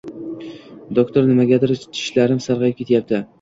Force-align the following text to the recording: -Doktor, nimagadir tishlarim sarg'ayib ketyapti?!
-Doktor, 0.99 1.27
nimagadir 1.27 1.75
tishlarim 1.83 2.41
sarg'ayib 2.47 2.81
ketyapti?! 2.81 3.23